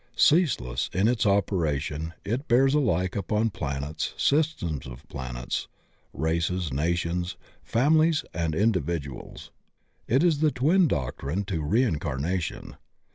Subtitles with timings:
[0.17, 5.67] Ceaseless in its operation, it bears alike upon planets, systems of planets,
[6.11, 9.51] races, nations, families, and individuals.
[10.07, 12.77] It is the twin doctrine to reincarnation.